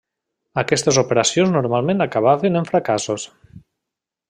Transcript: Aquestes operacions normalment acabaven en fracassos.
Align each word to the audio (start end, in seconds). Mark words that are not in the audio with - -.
Aquestes 0.61 0.97
operacions 1.01 1.51
normalment 1.57 2.05
acabaven 2.07 2.59
en 2.63 2.69
fracassos. 2.73 3.29